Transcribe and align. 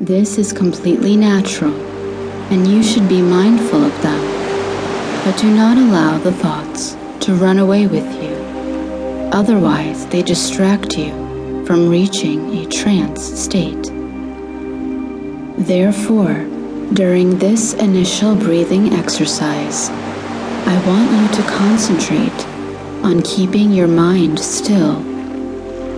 This 0.00 0.36
is 0.36 0.52
completely 0.52 1.16
natural, 1.16 1.74
and 2.52 2.68
you 2.68 2.82
should 2.82 3.08
be 3.08 3.22
mindful 3.22 3.82
of 3.82 4.02
them, 4.02 4.20
but 5.24 5.40
do 5.40 5.50
not 5.50 5.78
allow 5.78 6.18
the 6.18 6.32
thoughts 6.32 6.98
to 7.20 7.34
run 7.34 7.58
away 7.58 7.86
with 7.86 8.04
you. 8.22 8.28
Otherwise, 9.32 10.06
they 10.08 10.20
distract 10.20 10.98
you 10.98 11.12
from 11.64 11.88
reaching 11.88 12.58
a 12.58 12.66
trance 12.66 13.22
state. 13.22 13.90
Therefore, 15.66 16.44
during 16.92 17.38
this 17.38 17.72
initial 17.72 18.34
breathing 18.34 18.92
exercise, 18.92 19.88
I 19.88 20.76
want 20.86 21.10
you 21.10 21.42
to 21.42 21.50
concentrate 21.50 22.46
on 23.02 23.22
keeping 23.22 23.72
your 23.72 23.88
mind 23.88 24.40
still 24.40 24.98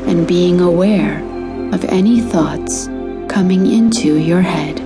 and 0.08 0.24
being 0.24 0.60
aware 0.60 1.18
of 1.74 1.84
any 1.86 2.20
thoughts 2.20 2.88
coming 3.29 3.66
into 3.66 4.16
your 4.16 4.40
head. 4.40 4.78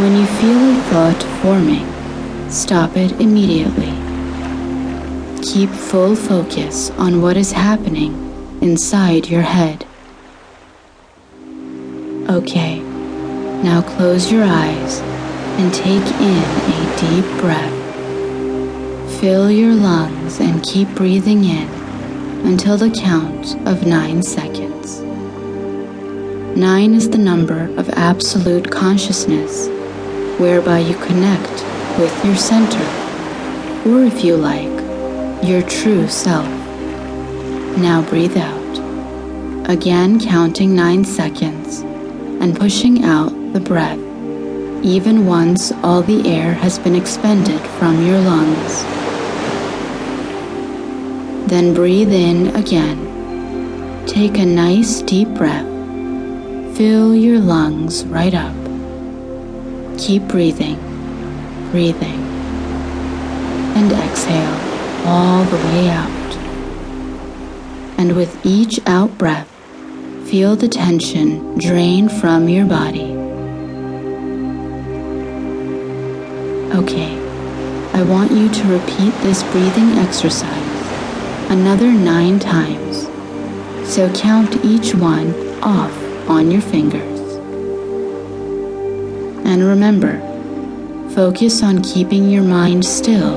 When 0.00 0.16
you 0.16 0.26
feel 0.26 0.70
a 0.70 0.80
thought 0.90 1.22
forming, 1.42 1.86
stop 2.48 2.96
it 2.96 3.20
immediately. 3.20 3.92
Keep 5.42 5.70
full 5.70 6.14
focus 6.14 6.90
on 6.92 7.20
what 7.20 7.36
is 7.36 7.52
happening 7.52 8.12
inside 8.62 9.28
your 9.28 9.42
head. 9.42 9.84
Okay, 12.28 12.80
now 13.62 13.82
close 13.96 14.30
your 14.30 14.44
eyes 14.44 15.00
and 15.58 15.74
take 15.74 16.06
in 16.20 16.44
a 16.72 16.96
deep 17.00 17.40
breath. 17.40 17.78
Fill 19.20 19.50
your 19.50 19.74
lungs 19.74 20.38
and 20.38 20.62
keep 20.62 20.88
breathing 20.94 21.42
in 21.42 21.68
until 22.46 22.76
the 22.76 22.90
count 22.90 23.56
of 23.66 23.84
nine 23.84 24.22
seconds. 24.22 24.67
Nine 26.58 26.94
is 26.94 27.08
the 27.08 27.18
number 27.18 27.72
of 27.78 27.88
absolute 27.90 28.68
consciousness, 28.68 29.68
whereby 30.40 30.80
you 30.80 30.96
connect 30.96 31.52
with 32.00 32.24
your 32.24 32.34
center, 32.34 32.82
or 33.88 34.02
if 34.02 34.24
you 34.24 34.34
like, 34.34 34.66
your 35.46 35.62
true 35.62 36.08
self. 36.08 36.48
Now 37.78 38.04
breathe 38.10 38.36
out, 38.36 39.70
again 39.70 40.18
counting 40.18 40.74
nine 40.74 41.04
seconds 41.04 41.82
and 42.42 42.58
pushing 42.58 43.04
out 43.04 43.30
the 43.52 43.60
breath, 43.60 44.00
even 44.82 45.26
once 45.26 45.70
all 45.84 46.02
the 46.02 46.28
air 46.28 46.54
has 46.54 46.76
been 46.80 46.96
expended 46.96 47.60
from 47.78 48.04
your 48.04 48.18
lungs. 48.18 48.82
Then 51.48 51.72
breathe 51.72 52.12
in 52.12 52.56
again. 52.56 52.98
Take 54.08 54.38
a 54.38 54.44
nice 54.44 55.02
deep 55.02 55.28
breath. 55.34 55.77
Fill 56.78 57.12
your 57.12 57.40
lungs 57.40 58.04
right 58.04 58.32
up. 58.32 58.54
Keep 59.98 60.28
breathing, 60.28 60.78
breathing, 61.72 62.20
and 63.74 63.90
exhale 63.90 65.04
all 65.04 65.42
the 65.42 65.56
way 65.56 65.90
out. 65.90 66.36
And 67.98 68.14
with 68.14 68.46
each 68.46 68.78
out 68.86 69.18
breath, 69.18 69.50
feel 70.30 70.54
the 70.54 70.68
tension 70.68 71.58
drain 71.58 72.08
from 72.08 72.48
your 72.48 72.64
body. 72.64 73.12
Okay, 76.78 77.18
I 77.92 78.04
want 78.04 78.30
you 78.30 78.48
to 78.48 78.64
repeat 78.68 79.12
this 79.22 79.42
breathing 79.50 79.98
exercise 79.98 81.50
another 81.50 81.90
nine 81.90 82.38
times. 82.38 83.08
So 83.92 84.08
count 84.14 84.64
each 84.64 84.94
one 84.94 85.34
off 85.60 86.07
on 86.28 86.50
your 86.50 86.60
fingers. 86.60 87.20
And 89.46 89.64
remember, 89.64 90.20
focus 91.14 91.62
on 91.62 91.82
keeping 91.82 92.28
your 92.28 92.42
mind 92.42 92.84
still 92.84 93.36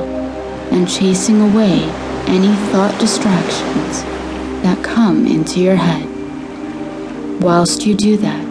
and 0.72 0.90
chasing 0.90 1.42
away 1.42 1.80
any 2.28 2.54
thought 2.72 2.98
distractions 3.00 4.04
that 4.64 4.84
come 4.84 5.26
into 5.26 5.60
your 5.60 5.76
head. 5.76 6.08
Whilst 7.42 7.86
you 7.86 7.96
do 7.96 8.18
that, 8.18 8.46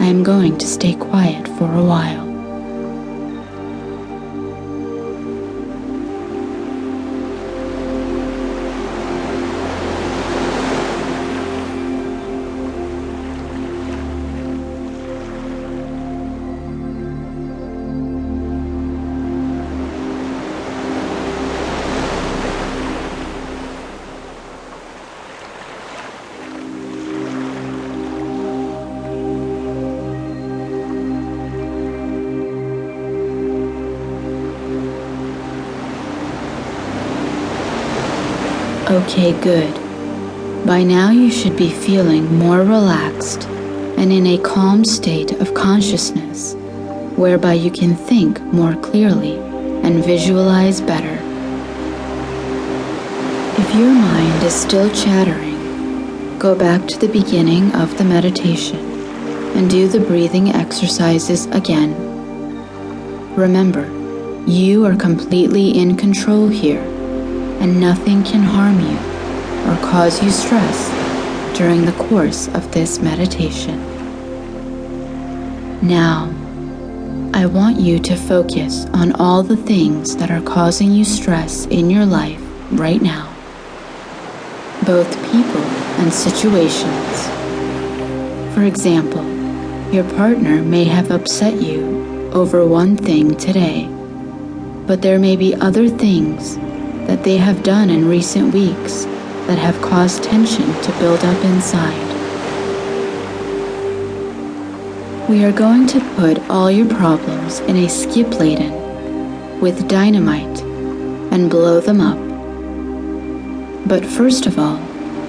I 0.00 0.06
am 0.06 0.22
going 0.22 0.58
to 0.58 0.66
stay 0.66 0.94
quiet 0.94 1.46
for 1.46 1.70
a 1.72 1.84
while. 1.84 2.33
Okay, 38.90 39.32
good. 39.40 39.72
By 40.66 40.82
now 40.82 41.10
you 41.10 41.30
should 41.30 41.56
be 41.56 41.70
feeling 41.70 42.38
more 42.38 42.58
relaxed 42.58 43.44
and 43.96 44.12
in 44.12 44.26
a 44.26 44.36
calm 44.36 44.84
state 44.84 45.32
of 45.40 45.54
consciousness, 45.54 46.52
whereby 47.16 47.54
you 47.54 47.70
can 47.70 47.96
think 47.96 48.42
more 48.42 48.74
clearly 48.76 49.38
and 49.38 50.04
visualize 50.04 50.82
better. 50.82 51.18
If 53.58 53.74
your 53.74 53.88
mind 53.88 54.42
is 54.42 54.54
still 54.54 54.90
chattering, 54.90 56.38
go 56.38 56.54
back 56.54 56.86
to 56.88 56.98
the 56.98 57.08
beginning 57.08 57.74
of 57.76 57.96
the 57.96 58.04
meditation 58.04 58.76
and 59.56 59.70
do 59.70 59.88
the 59.88 60.00
breathing 60.00 60.50
exercises 60.50 61.46
again. 61.46 61.94
Remember, 63.34 63.86
you 64.46 64.84
are 64.84 64.94
completely 64.94 65.70
in 65.70 65.96
control 65.96 66.48
here 66.48 66.93
and 67.64 67.80
nothing 67.80 68.22
can 68.22 68.42
harm 68.42 68.78
you 68.78 68.98
or 69.66 69.90
cause 69.90 70.22
you 70.22 70.30
stress 70.30 70.90
during 71.56 71.86
the 71.86 71.92
course 72.10 72.46
of 72.48 72.70
this 72.72 72.98
meditation. 72.98 73.80
Now, 75.80 76.30
I 77.32 77.46
want 77.46 77.80
you 77.80 77.98
to 78.00 78.16
focus 78.16 78.84
on 78.92 79.12
all 79.12 79.42
the 79.42 79.56
things 79.56 80.14
that 80.16 80.30
are 80.30 80.42
causing 80.42 80.92
you 80.92 81.06
stress 81.06 81.64
in 81.68 81.88
your 81.88 82.04
life 82.04 82.38
right 82.72 83.00
now, 83.00 83.34
both 84.84 85.10
people 85.32 85.64
and 86.02 86.12
situations. 86.12 87.28
For 88.54 88.64
example, 88.64 89.24
your 89.90 90.04
partner 90.16 90.60
may 90.60 90.84
have 90.84 91.10
upset 91.10 91.54
you 91.62 92.30
over 92.34 92.66
one 92.66 92.98
thing 92.98 93.34
today, 93.38 93.86
but 94.86 95.00
there 95.00 95.18
may 95.18 95.34
be 95.34 95.54
other 95.54 95.88
things 95.88 96.58
that 97.06 97.22
they 97.24 97.36
have 97.36 97.62
done 97.62 97.90
in 97.90 98.08
recent 98.08 98.52
weeks 98.54 99.04
that 99.46 99.58
have 99.58 99.80
caused 99.82 100.24
tension 100.24 100.66
to 100.82 100.98
build 100.98 101.22
up 101.24 101.44
inside. 101.44 102.10
We 105.28 105.44
are 105.44 105.52
going 105.52 105.86
to 105.88 106.00
put 106.16 106.38
all 106.50 106.70
your 106.70 106.88
problems 106.88 107.60
in 107.60 107.76
a 107.76 107.88
skip 107.88 108.38
laden 108.38 109.60
with 109.60 109.88
dynamite 109.88 110.60
and 111.32 111.50
blow 111.50 111.80
them 111.80 112.00
up. 112.00 112.18
But 113.88 114.04
first 114.04 114.46
of 114.46 114.58
all, 114.58 114.78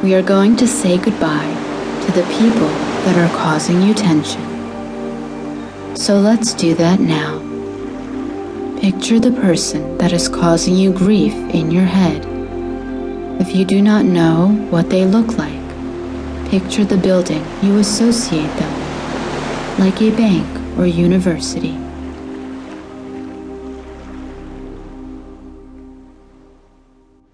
we 0.04 0.14
are 0.14 0.22
going 0.22 0.56
to 0.58 0.68
say 0.68 0.98
goodbye 0.98 1.54
to 2.06 2.12
the 2.12 2.24
people 2.38 2.68
that 3.06 3.18
are 3.18 3.38
causing 3.38 3.82
you 3.82 3.94
tension. 3.94 4.42
So 5.96 6.20
let's 6.20 6.54
do 6.54 6.74
that 6.76 7.00
now. 7.00 7.55
Picture 8.82 9.20
the 9.20 9.32
person 9.42 9.98
that 9.98 10.12
is 10.14 10.28
causing 10.28 10.76
you 10.76 10.92
grief 10.92 11.34
in 11.34 11.72
your 11.72 11.86
head. 11.86 12.24
If 13.42 13.56
you 13.56 13.66
do 13.66 13.82
not 13.82 14.06
know 14.06 14.50
what 14.70 14.90
they 14.90 15.06
look 15.06 15.38
like, 15.38 15.62
picture 16.50 16.86
the 16.86 16.98
building 16.98 17.44
you 17.64 17.78
associate 17.80 18.54
them, 18.58 19.80
like 19.80 20.02
a 20.02 20.12
bank 20.12 20.78
or 20.78 20.86
university. 20.86 21.76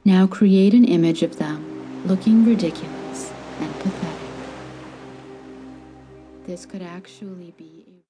Now 0.05 0.27
create 0.27 0.73
an 0.73 0.85
image 0.85 1.21
of 1.23 1.37
them 1.37 2.03
looking 2.05 2.45
ridiculous 2.45 3.31
and 3.59 3.73
pathetic. 3.79 4.17
This 6.45 6.65
could 6.65 6.81
actually 6.81 7.53
be 7.57 8.00